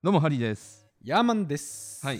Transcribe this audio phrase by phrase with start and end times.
[0.00, 0.86] どうもハリーです。
[1.02, 2.06] ヤーマンです。
[2.06, 2.18] はい。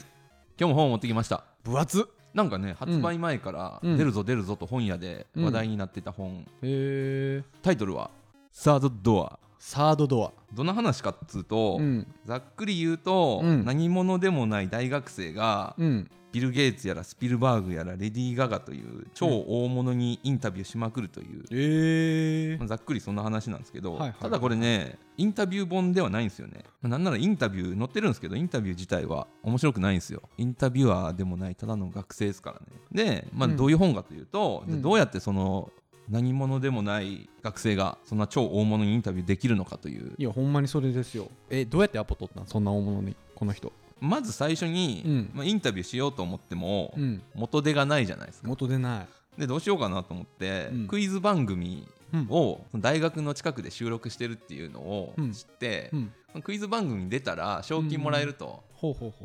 [0.58, 1.44] 今日も本を持ってきました。
[1.62, 2.02] 分厚っ。
[2.34, 3.96] なんかね発売前からうん。
[3.96, 8.10] 出るぞ出るぞと本屋で話題になってた本、へえタイトルは
[8.50, 9.38] 「サードドア。
[9.60, 12.04] サードドア」どんな話かっつうと、うん。
[12.24, 13.64] ざっくり言うと、うん。
[13.64, 26.62] 何者でもない大学生が、うんビル・ゲイツやらスピルバーグやらレディー・ガガという超大物にインタビューしまくるという、ええまあざっくりそんな話なんですけど、はいはいはいただこれねインタビュー本ではないんですよね。
[26.80, 30.22] まあなんならインタビュー載ってるんですけどインタビュー自体は面白くないんですよ。
[30.36, 32.66] インタビュアーでもないただの学生ですからね。
[32.92, 33.56] で、まあ、うん。
[33.56, 34.80] どういう本かというと、うん。
[34.80, 35.72] どうやってその
[36.08, 40.14] 何者でもない学生がそんな超大物にインタビューできるのかという。
[40.16, 41.28] いやほんまにそれですよ。
[41.50, 42.46] えどうやってアポ取ったん？
[42.46, 45.30] そんな大物にこの人まず最初に、うん。
[45.34, 47.22] まあ、インタビューしようと思っても、うん。
[47.34, 48.48] 元手がないじゃないですか。
[48.48, 49.06] 元出ない。
[49.40, 50.86] でどうしようかなと思って、うん。
[50.88, 52.26] クイズ番組うん。
[52.30, 55.32] を大学の近くで収録してるっていうのをうん。
[55.32, 55.96] 知ってう、
[56.38, 56.42] ん。
[56.42, 58.62] クイズ番組に出たら賞金もらえると、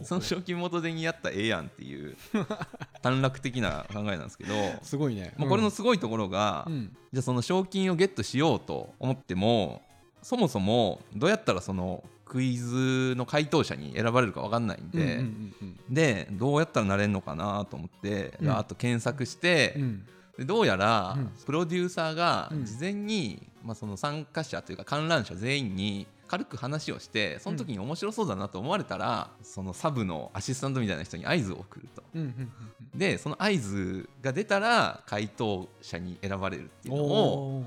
[0.03, 2.17] その賞金元手にやったらええやんっていう
[3.03, 5.33] 短絡的な考えなんですけど、すごいね。
[5.37, 6.95] まあ、これのすごいところが、うん。
[7.11, 9.81] じゃあその賞金をゲットしようと思っても
[10.23, 18.49] そもそもどうやったらそのクイズの回答者に選ばれるか分かんないんで、うんうんうんでどうやったらなれるのかなと思って、うん。
[18.49, 20.05] あと検索して、うん。
[20.39, 21.31] でどうやら、うん。
[21.45, 22.65] プロデューサーがうん。
[22.65, 32.01] 事前に、まあ、その参加者というか観覧者全員に軽く話をしてその時に面白そうだなと思われたら、そのサブのアシスタントみたいな人に合図を送ると。
[32.15, 32.51] うんうんうん
[32.95, 37.63] でその合図が出たら回答者に選ばれるっていうのを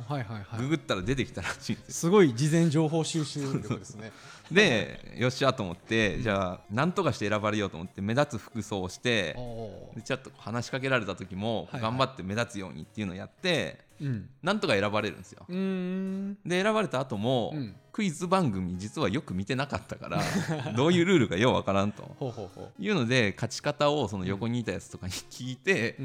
[0.56, 1.92] ググったら出てきたらしいんですよ。
[1.92, 4.12] すごい事前情報収集力ですね
[4.50, 9.36] でよっしゃと思ってじゃあ何とかして選ばれようと思って目立つ服装をして
[9.94, 14.28] でちょっと話しかけられた時も頑張って目立つようにっていうのをやってうん。
[14.42, 15.46] なんとか選ばれるんですよ。
[15.48, 17.74] で選ばれた後も、うん。
[17.92, 20.20] クイズ番組実はよく見てなかったから
[20.76, 22.14] どういうルールかようわからんと。
[22.78, 25.96] いうので勝ち方をその横にいたやつとかに聞いて、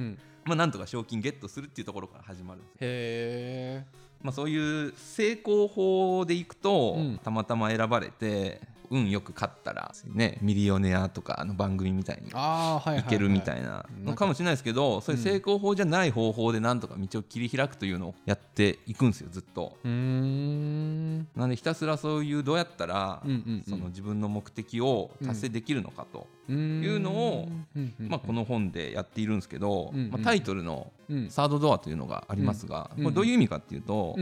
[0.45, 7.19] まあ、なんとか賞金ゲットするっていうところから始まるんですよまあ、そういう成功法でいくと、うん。
[7.23, 19.77] たまたま選ばれて運よく勝ったら、ね、ミリオネアとかあの番組みたいにああはいけるみたいなのかもしれないですけどそういう成功法じゃない方法でなんとか道を切り開くというのをやっていくんですよずっと。
[19.83, 23.21] なんでひたすらそういうどうやったら、
[23.67, 27.47] その自分の目的を達成できるのかと、いうのを
[27.99, 34.17] まあ、この本でやっているんですけど、まあ、タイトルのうん「サードドア」というのがありますが、うんこれどういう意味かっていうと、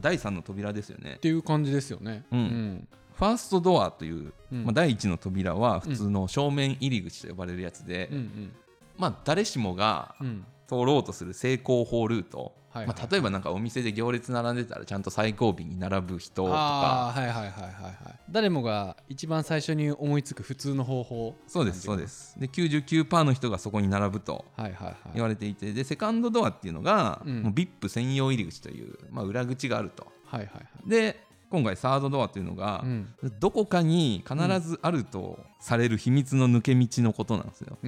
[0.00, 1.14] 第三の扉ですよね。
[1.16, 1.18] っ。
[1.18, 2.24] ていう感じですよね。
[2.32, 2.38] うん。
[2.38, 4.64] うんファーストドアという、うん。
[4.64, 8.52] まあ、第一の扉は普通の正面入り口と呼ばれるやつで、うん
[8.96, 10.26] まあ、誰しもがうん。
[10.26, 17.12] うん通ろうとする成功法ルート、はいはいまあ、例えばなんかお店で行列並んでたらちゃんと最後尾に並ぶ人とか。
[17.14, 18.20] はいはいはいはいはい。
[18.30, 21.36] 誰もが一番最初に思いつく普通の方法。
[21.46, 22.38] そうですそうです。
[22.38, 24.96] で99%の人がそこに並ぶとはいはいはい。
[25.14, 27.42] 言われていてでセカンドドアっていうのが、うん。
[27.42, 30.06] もう VIP 専用入り口という、まあ、裏口があると。
[30.24, 30.88] はいはいはい。
[30.88, 31.20] で
[31.50, 33.08] 今回サードドアというのが、うん。
[33.38, 37.78] どこかに必ずあるとされる秘密の抜け道のことなんですよ。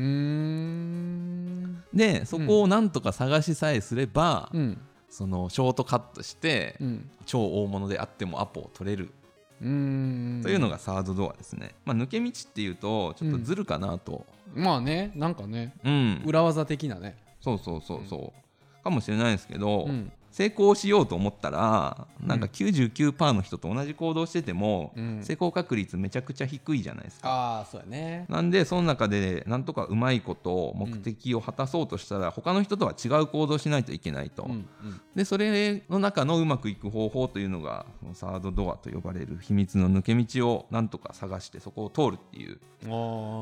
[1.93, 4.79] でそこをなんとか探しさえすれば、うん。
[5.09, 7.11] そのショートカットして、うん。
[7.25, 9.13] 超大物であってもアポを取れる。
[9.59, 14.27] というのがサードドアですね、まあ、抜け道っていうとちょっとずるかなと。
[14.55, 15.75] まあねなんかね。
[15.83, 17.17] うん、裏技的なね。
[17.41, 18.35] そうそうそうそ
[18.81, 25.23] う、かもしれないですけど、うん成功しようと思ったらなんか99%の人と同じ行動してても、うん。
[25.23, 27.31] 成功確率めちゃくちゃ低いじゃないですか。
[27.31, 28.27] ああそうやね。
[28.29, 35.01] なんでその中でなんとかうまいこと目的を果たそうとしたら、他の人とは違う行動しないといけないと、うんうん。
[35.15, 42.61] でそれの中のうまくいく方法というのがサードドアと呼ばれる秘密の抜け道をなんとか探してそこを通るっていう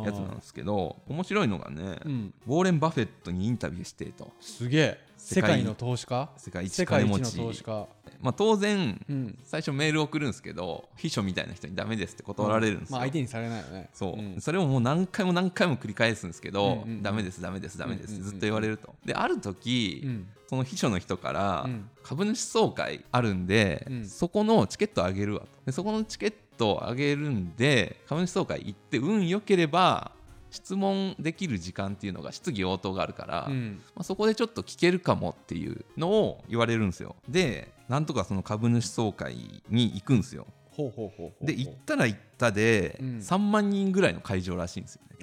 [0.06, 2.34] やつなんですけど面白いのがね、うん。
[2.47, 4.31] ウォーレン・バフェットにインタビューしてと。
[4.41, 6.29] すげえ世界の投資家？
[6.37, 7.89] 世界一の投資家。
[8.21, 9.39] まあ、当然、うん。
[9.43, 13.88] 最初メール送るんですけど秘書みたいな人にダメですって断られるんですよ、まあ相手にされないよね。
[13.94, 14.41] そう、ん。
[14.41, 17.03] それをもう何回も何回も繰り返すんですけど、うんうんうん。
[17.03, 18.94] ダメですダメですダメですずっと言われると。
[19.05, 20.26] である時、うん。
[20.47, 21.88] その秘書の人から、うん。
[22.03, 24.06] 株主総会あるんで、うん。
[24.06, 25.47] そこのチケットあげるわと。
[25.65, 30.12] でそこのチケットあげるんで株主総会行って運良ければ
[30.55, 33.83] 質問できる時間っていうのが質疑応答があるから、うん。
[33.95, 37.17] まあ、そこでちょっと聞けるかもっていうのを言われるんですよ。
[37.29, 40.47] でなんとかその株主総会に行くんですよ。
[40.71, 43.06] ほうほうほうほうで行ったら行ったで、うん。
[43.19, 45.17] 3万人ぐらいの会場らしいんですよね。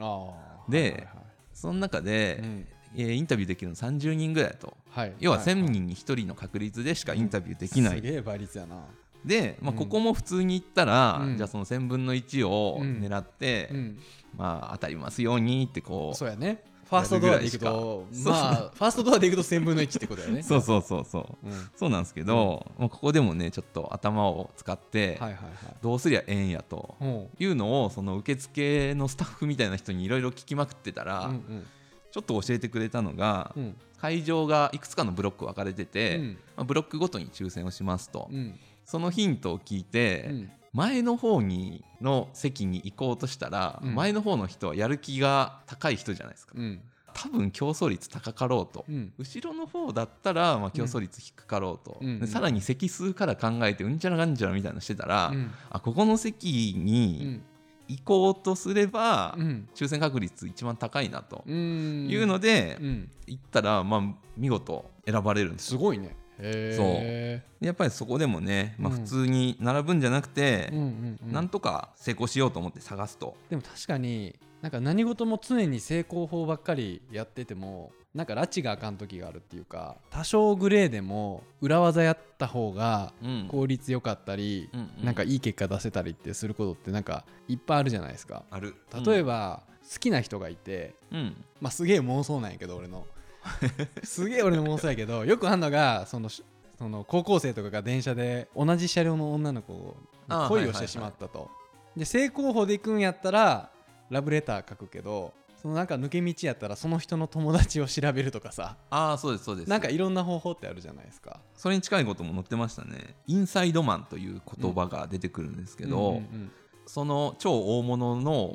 [0.70, 1.08] ではいはい
[1.54, 2.68] その中で、うん。
[2.96, 4.76] えーインタビューできるの30人ぐらいだと。
[4.90, 5.14] はい。
[5.20, 8.84] 要はい1000人に1人の確率でしかインタビューできない、すげえ倍率やな
[9.26, 9.78] で、まあ、うん。
[9.78, 11.38] ここも普通に言ったら、うん。
[11.38, 13.00] じゃあその1000分の1をうん。
[13.00, 14.00] 狙って、うん。
[14.38, 16.64] まあ当たりますようにってこうそうやね。
[16.92, 20.44] ファーストドアで行くとまあファーストドアで行くと1000分の1ってことだよね。
[20.44, 21.48] そうそうそうそう。
[21.48, 25.76] うん、そうなんですけど、まあ、ここでもねちょっと頭を使って、はいはいはい。
[25.82, 31.66] どうすりゃええんやとほいうのをその受付のスタッフみたいな人にいろいろ聞きまくってたうら、うんうん。
[32.12, 33.76] ちょっと教えてくれたのが、うん。
[33.98, 36.38] 会場がいくつかのブロック分かれてて、うん。
[36.58, 38.60] まあ、ブロックごとに抽選をしますと、うん
[38.92, 40.52] そのヒントを聞いて、うん。
[40.74, 43.96] 前の方にの席に行こうとしたら、うん。
[43.96, 46.56] 前の方の人はやる気が高い人じゃないですか。
[46.58, 46.82] うん。
[47.14, 49.14] 多分競争率高かろうと、うん。
[49.18, 52.20] 後ろの方だったらまあ競争率低かろうと、うん。
[52.20, 55.52] でさらに席数から考えてうんちゃらがんちゃらみたいなのしてたら、うん。
[55.70, 57.44] あここの席うにん。
[57.88, 59.70] 行こうとすれば、うん。
[59.74, 62.10] 抽選確率一番高いなとうん。
[62.10, 63.10] いうので、うん。
[63.28, 64.02] 行ったら、まあ、
[64.36, 69.02] 見事選ばれるんですすごいねへやっぱりそこでもね、まあ、うん。
[69.02, 71.32] 普通に並ぶんじゃなくてえ、うんうんうん。
[71.32, 83.48] なんとか成功しようと思って探すと、でも確かになんか何事も常に成功法ばっかりやっててもなんか拉致があかん時があるっていうか多少グレーでも裏技やった方がうん。
[83.50, 85.06] 効率良かったり、うんうん。
[85.06, 88.44] なんかいい結果出せたりってすることってなんかいっぱいあるじゃないですか。
[88.52, 88.76] ある。
[89.06, 91.44] 例え、ば、好きな人がいてうん。
[91.60, 93.06] まあすげえ妄想なんやけど俺の
[94.04, 96.44] すげえ俺の妄想やけどよくあんのがそのし
[96.78, 99.96] その高校生とかが電車で同じ車両の女の子
[100.28, 101.52] あーに恋をしてしまったと、
[101.96, 103.70] で正攻法で行くんやったら
[104.10, 108.78] ラブレター書くけどそのなんか抜け道やったらその人の友達を調べるとかさ。
[108.90, 109.70] ああそうですそうです。
[109.70, 111.40] なんかいろんな方法ってあるじゃないですか。
[111.56, 113.16] それに近いことも載ってましたね。
[113.28, 116.52] インサイドマンという言葉が出てくるんですけど、うん
[116.88, 118.54] その超大物の、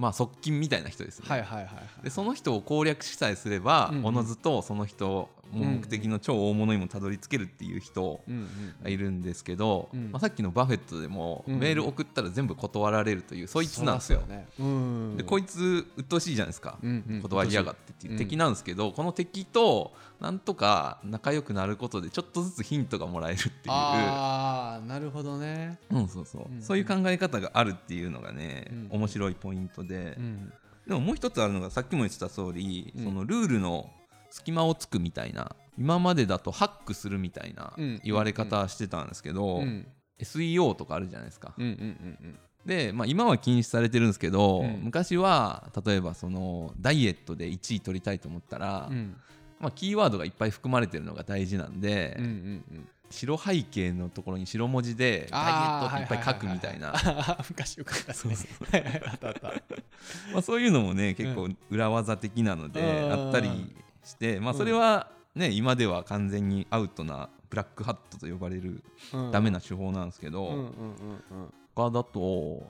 [0.00, 1.70] まあ、側近みたいな人ですね、はいはいはいは
[2.00, 2.04] い。
[2.04, 8.20] でその人を攻略しさえすれば、おのずとその人目的の超大物にもたどり着けるっていう人
[8.82, 10.10] がいるんですけど、うん。
[10.12, 14.22] まあ、さっきのバフェットでもうんメール送ったら全部断られるというそいつなんですよ。
[15.16, 16.78] でこいつ鬱陶しいじゃないですか、
[17.22, 23.54] 断りやがってっていううん敵なんですけど、この敵となんとか仲良くなることでちょっとずつヒントがもらえるっていう。
[23.68, 25.78] ああなるほどね。
[25.90, 26.46] うんそうそう。
[26.50, 30.52] うんそういう考え方があるっていうのがね、うん面白いポイントで、うん。
[30.86, 33.04] でももう一つあるのがさっきも言ってた通り、うん。
[33.04, 33.90] そのルールの
[34.30, 38.00] 隙間をつくみたいな今までだとハックするみたいなうん。
[38.02, 39.86] 言われ方してたんですけど、うん。
[40.18, 41.54] SEO とかあるじゃないですか。
[41.58, 41.74] うんうんう
[42.26, 44.80] んで、まあ、今は禁止されてるんですけど、うん。
[44.82, 49.16] 昔は例えばそのダイエットで1位取りたいと思ったら、うん。
[49.58, 56.94] まあ、キーワードがいっぱい含まれてるのが大事なんで、うんうんうん白背景のところに白文字でダイエットっていっぱい書くみたいな。
[57.48, 58.36] 昔よくあったね。
[58.70, 59.48] はいはい あったあった。
[60.32, 63.12] まあそういうのもね結構裏技的なのでうん。
[63.12, 63.74] あったり
[64.04, 64.58] して、まあ、うん。
[64.58, 69.30] それはね今では完全にアウトなブラックハットと呼ばれるうん。
[69.32, 70.72] ダメな手法なんですけど、
[71.74, 72.68] 他だと、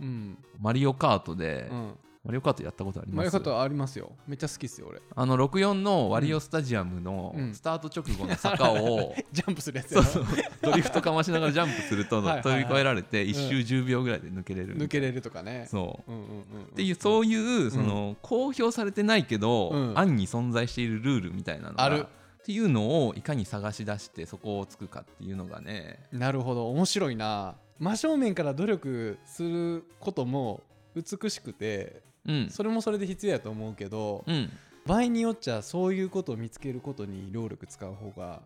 [0.59, 3.17] マリオカートで、うんマリオカートやったことあります。
[3.17, 4.13] マリオカートありますよ。
[4.27, 5.01] めっちゃ好きっすよ俺。
[5.17, 7.55] あの64のワリオスタジアムのうん。
[7.55, 10.35] スタート直後の坂を、 ジャンプするやつやろそうそう。
[10.61, 15.67] ドリフトかましながらジャンプすると飛び越えられて1周10秒ぐらいで抜けれる抜けれるとかね。
[15.71, 16.13] そう。
[16.13, 19.95] うんうんうんっていうそういうその公表されてないけどうん。
[19.95, 22.07] 暗に存在しているルールみたいなのがある。
[22.41, 26.01] っていうのをいかに探し出してそこをつくかっていうのがね。
[26.13, 26.71] なるほど。
[26.71, 27.55] 面白いな。
[27.79, 30.63] 真正面から努力することも
[30.95, 32.49] 美しくてうん。
[32.51, 34.51] それもそれで必要やと思うけどうん。
[34.87, 38.43] 場合によっちゃそういうことを見つけることに労力使う方が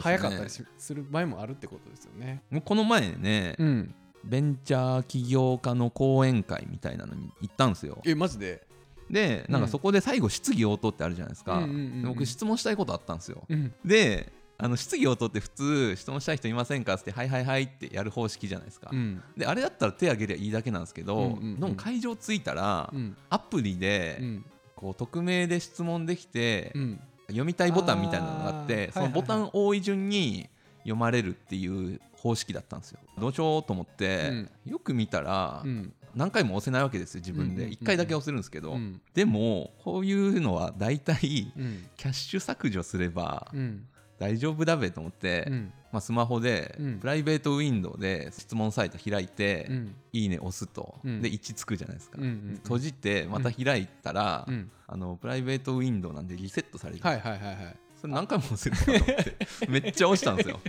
[0.00, 2.42] 早かったりしする場合もあるってことですよね。
[2.50, 8.00] もうこの前ねうん、ベンチャー起業家の講演会みたいなのに行ったんですよ。
[8.04, 8.66] えマジで、
[9.10, 11.62] でなんかそこで最後質疑応答ってあるじゃないですか。
[12.04, 13.44] 僕質問したいことあったんですよ。
[13.48, 16.94] うん、であの質疑応答って普通質問したい人いませんか？
[16.94, 19.22] ってはいはいはいってやる方式じゃないですか、うん。
[19.36, 21.26] であれだったら手挙げりゃいいだけなんですけど、うんう
[21.58, 21.74] んうん。
[21.74, 23.16] 会場着いたら、うん。
[23.28, 24.44] アプリで、うん。
[24.74, 27.00] こう匿名で質問できて、うん。
[27.28, 30.48] 読みたいボタンみたいなのがあってそのボタン多い順に
[30.78, 33.00] 読まれるっていう方式だったんですよ。
[33.18, 35.92] どうしようと思って、よく見たら、うん。
[36.14, 37.54] 何回も押せないわけですよ自分で。
[37.54, 39.02] うんうんうん1回だけ押せるんですけど、うん。
[39.12, 41.86] でもこういうのは大体うん。
[41.98, 43.86] キャッシュ削除すればうん
[44.18, 45.72] 大丈夫だべと思って、うん。
[45.92, 46.98] まあ、スマホでうん。
[46.98, 49.94] プライベートウィンドウで質問サイト開いて、うん。
[50.12, 51.22] いいね押すと、うん。
[51.22, 54.70] で1つくじゃないですか、うんうん閉じてまた開いたら、うん。
[54.86, 59.36] あのプライベートウィンドウなんでリセットされる、はいはいはいはいそれ何回も押せるのかと思って
[59.68, 60.60] めっちゃ押したんですよ。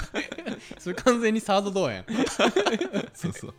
[0.78, 2.04] それ完全にサードドアやん。
[3.12, 3.54] そうそう。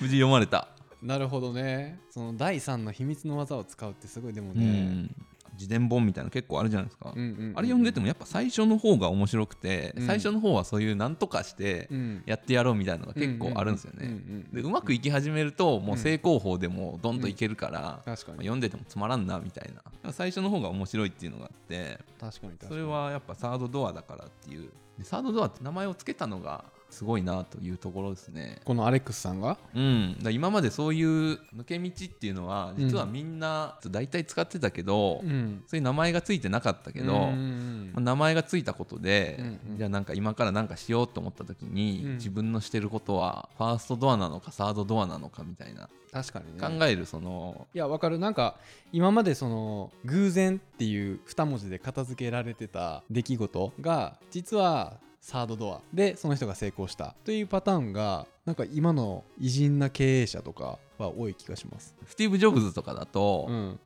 [0.00, 0.68] 無事読まれた、
[1.02, 1.98] なるほどね。
[2.10, 5.14] その第3の秘密の技を使うってすごいでもうね、ん
[5.60, 10.06] 自伝本みたいなの結構あるじゃないですか、うんうんうんあれ読んでてもやっぱ最初の方が面白くて、うん。
[10.06, 12.22] 最初の方はそういうなんとかしてうん。
[12.24, 19.70] やってやろうみたいなのが結構あるんですよね、うんうんうんでうまくいき始めるともう正攻法でもどんどんいけるから、まあ読んでてもつまらんなみたい
[20.02, 20.12] な。
[20.12, 22.68] 最初の方が面白いっていうのがあって確かに確かに。
[22.70, 24.70] それはやっぱサードドアだからっていう。
[24.98, 28.60] でサードドアって名前を付けたのがすごいなというところですね。
[28.64, 29.56] このアレックスさんが？
[29.74, 35.62] うん、だ今までそういう抜け道っていうのは実はみんな大体使ってたけど、ん。
[35.66, 37.92] そういう名前がついてなかったけど、うん。
[37.96, 39.78] 名前がついたことで、うんうん。
[39.78, 42.12] じゃあなんか今からなんかしようと思った時に、うん。
[42.14, 46.78] 自分のしてることはファーストドアなのかサードドアなのかみたいな、確かにね。
[46.78, 48.18] 考えるそのいやわかる。
[48.18, 48.56] なんか
[48.92, 55.80] 今までその偶然っていう2文字で片付けられてた出来事が実はサードドア。
[55.92, 61.94] でその人が成功したというパターンがなんか今の偉人な経営者とかは多い気がします。
[62.06, 63.80] スティーブ・ジョブズとかだと、うん。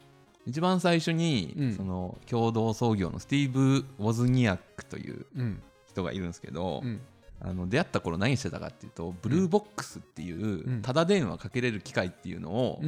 [0.46, 5.62] 一番最初に、うんその共同創業のスティーブ・ウォズニアックといううん。
[5.88, 7.00] 人がいるんですけど、うん。
[7.40, 10.82] あの出会った頃何してたかっていうとブルーボックスっていううん。
[10.82, 12.80] タダ電話かけれる機械っていうのを、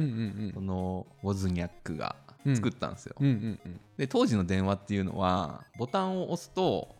[0.53, 2.15] そのウォズニャックが
[2.55, 3.15] 作ったんですよ、
[3.97, 6.95] で当時の電話っていうのはボタンを押すと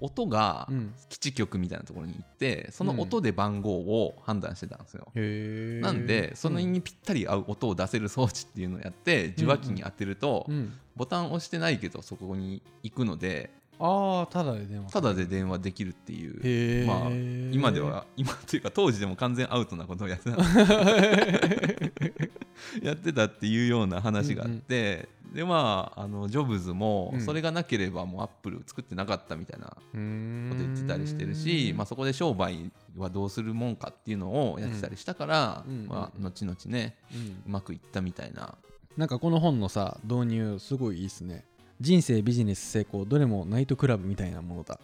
[0.00, 0.94] 音がうん。
[1.08, 10.72] 基地局みたいなところに行ってその音で番号を判断してたんですよ、へえなんでそのにぴったり合う音を出せる装置っていうのをやって受話器に当てると、うん。
[10.96, 13.50] ボタン押してないけどそこに行くので
[13.80, 16.86] ああただで電話ただで電話できるっていう。
[16.86, 17.10] まあ
[17.52, 20.36] 今では今っていうか当時でも完全アウトなことをやってた。
[22.82, 25.08] やってたっていうような話があって、
[25.38, 27.20] でまああのジョブズもうん。
[27.20, 35.86] それがなければもうアップル作ってなかったみたいなこと言ってたりしてるし、まあ、そこで商売はどうするもんかっていうのをやってたりしたから、うん。
[35.86, 37.42] まあ、後々ねうん。
[37.46, 38.56] うまくいったみたいな。
[38.96, 41.44] なんかこの本のさ導入すごいいいっすね。
[41.80, 44.80] 人生ビジネス成功どれもナイトクラブみたいなものだ。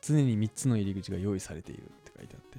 [0.00, 2.58] 常に3つの入り口が用意されているって書いてあって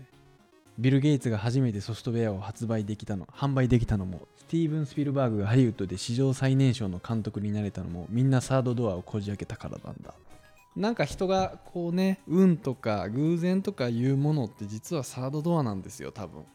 [0.80, 3.26] ビル・ゲイツが初めてソフトウェアを発売できたの。
[3.26, 10.14] 販売できたのもスティーブン・スピルバーグがハリウッドで史上最年少の監督になれたのもみんなサードドアをこじ開けたからなんだ。
[10.78, 16.46] なんか人がこうね運とか偶然とかいうものって実はサードドアなんですよ多分。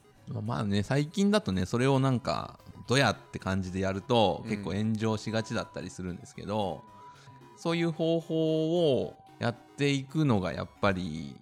[0.47, 6.81] まあね最近だとねそれをなんかどやって感じでやると結構炎上しがちだったりするんですけど、
[7.59, 11.37] そういう方法をやっていくのがやっぱり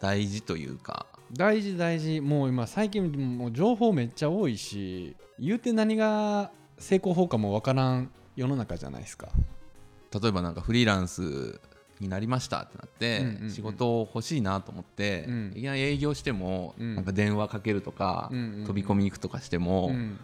[0.00, 9.28] 大事というか大事大事もう今最近もう情報めっちゃ多いし言うて何が成功法かもわからん世の中じゃないですか。
[10.12, 11.60] 例えばなんかフリーランス
[12.00, 13.50] になりましたってなって、うんうんうん。
[13.50, 15.52] 仕事欲しいなと思って、うん。
[15.54, 16.94] いきなり営業しても、うん。
[16.94, 18.66] なんか電話かけるとか、うんうんうん。
[18.66, 20.18] 飛び込み行くとかしても、うん。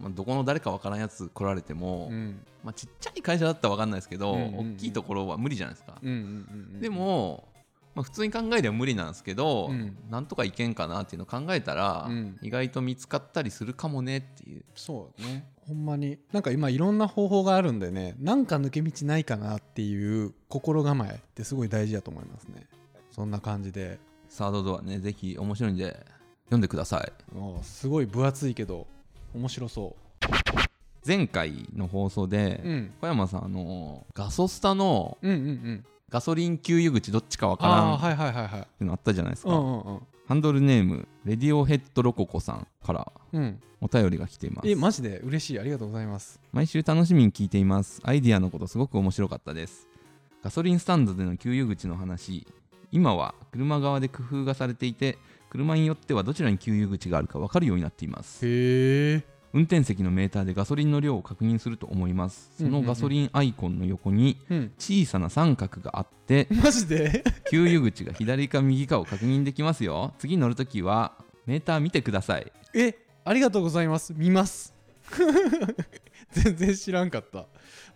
[0.00, 2.40] まあ、どこの誰かわからんやつ来られても、うん。
[2.64, 4.74] まあ、ちっちゃい会社だったらわかんないですけど、うんうんうん。
[4.74, 6.80] 大きいところは無理じゃないですか、うんうんうんうん。
[6.80, 7.48] でも、
[7.94, 9.96] まあ、普通に考えれば無理なんですけど、うん。
[10.10, 12.38] なんとかいけんかなっていうのを考えたら、うん。
[12.40, 14.64] 意外と見つかったりするかもねっていう。
[14.74, 15.50] そうね。
[15.66, 16.18] ほんまに。
[16.32, 22.66] なんか今いろんな方法があるんでねなんか抜け道ないかなっていう心構えってすごい大事だと思いますね。
[23.10, 23.98] そんな感じで。
[24.28, 25.00] サードドアね。
[25.00, 26.06] ぜひ面白いんで
[26.44, 27.34] 読んでください。
[27.34, 28.86] もうすごい分厚いけど
[29.34, 29.96] 面白そ
[31.06, 32.92] 前回の放送で、ううん。
[33.00, 35.18] 小山さんあのガソスタの
[36.10, 38.50] ガソリン給油口どっちかわからんっああはいはいはいはい。
[38.50, 40.00] ていうのあったじゃないですか、うんうんうん。
[40.26, 43.60] ハンドルネームレディオヘッドロココさんからうん。
[43.80, 44.68] お便りが来ています。
[44.68, 45.20] えマジで？
[45.20, 45.58] 嬉しい。
[45.58, 46.38] ありがとうございます。
[46.52, 48.02] 毎週楽しみに聞いています。
[48.04, 49.88] アイディアのことすごく面白かったです。
[50.44, 52.46] ガソリンスタンドでの給油口の話。
[52.92, 55.16] 今は車側で工夫がされていて
[55.48, 58.44] 車によってはどちらに給油口があるか分かるようになっています。
[58.44, 62.50] へえ運転席のメーターでガソリンの量を確認すると思います。
[62.58, 64.72] そのガソリンアイコンの横にうん。
[64.78, 67.24] 小さな三角があってマジで？
[67.50, 70.14] 給油口が左か右かを確認できますよ。
[70.18, 71.14] 次乗るときは
[71.46, 72.52] メーター見てください。
[72.74, 74.14] えありがとうございます。
[74.16, 74.72] 見ます。
[76.32, 77.46] 全然知らんかった。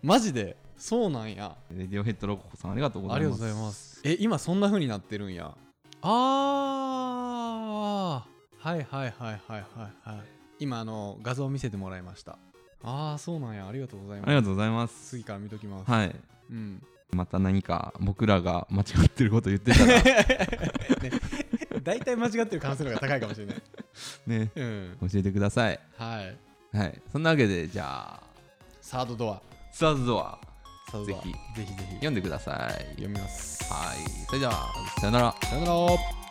[0.03, 0.57] マジで？
[0.77, 1.55] そうなんや。
[1.71, 3.25] レディオヘッドロココさんありがとうございます。
[3.25, 4.01] ありがとうございます。
[4.03, 5.55] え今そんな風になってるんや。
[6.01, 8.35] あー。
[8.67, 9.63] はいはいはいはいはい
[10.03, 10.19] はい
[10.59, 12.37] 今あの画像見せてもらいました。
[12.83, 13.67] ああそうなんや。
[13.67, 14.27] ありがとうございます。
[14.27, 15.09] ありがとうございます。
[15.09, 16.15] 次から見ときます、はい。
[16.51, 16.83] うん。
[17.11, 20.03] また何か僕らが間違ってること言ってたら。
[21.83, 23.61] 大体間違ってる可能性の方が高いかもしれない。
[24.27, 24.51] ね。
[24.55, 24.97] うん。
[25.09, 25.79] 教えてください。
[25.97, 26.37] はい。
[26.77, 27.01] はい。
[27.11, 28.23] そんなわけでじゃあ。
[28.81, 29.41] サードドア。
[29.71, 30.39] サードドア。
[31.05, 31.33] ぜひ。
[31.59, 31.95] ぜひぜひ。
[31.95, 32.85] 読んでください。
[32.91, 33.63] 読みます。
[33.71, 33.97] はい。
[34.27, 35.35] それではさよなら。
[35.41, 36.24] さよなら